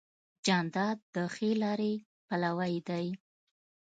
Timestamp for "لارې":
1.61-1.93